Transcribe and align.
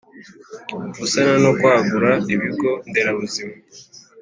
Gusana 0.99 1.35
no 1.43 1.51
kwagura 1.59 2.11
ibigo 2.33 2.71
nderabuzima 2.89 3.53